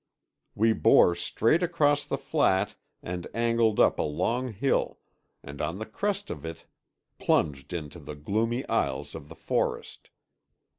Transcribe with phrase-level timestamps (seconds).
[0.55, 4.97] We bore straight across the flat and angled up a long hill,
[5.43, 6.65] and on the crest of it
[7.19, 10.09] plunged into the gloomy aisles of the forest.